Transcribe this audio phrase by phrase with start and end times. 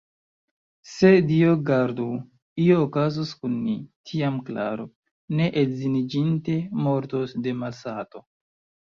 [0.91, 2.05] Se, Dio gardu,
[2.67, 3.75] io okazos kun ni,
[4.11, 4.87] tiam Klaro,
[5.41, 6.55] ne edziniĝinte,
[6.87, 8.23] mortos de malsato!